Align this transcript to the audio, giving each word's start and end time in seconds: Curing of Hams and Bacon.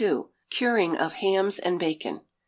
Curing 0.49 0.97
of 0.97 1.13
Hams 1.13 1.59
and 1.59 1.77
Bacon. 1.77 2.21